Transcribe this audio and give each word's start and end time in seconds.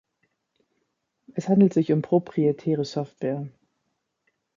Es 1.35 1.47
handelt 1.47 1.75
sich 1.75 1.91
um 1.91 2.01
proprietäre 2.01 2.83
Software. 2.85 3.47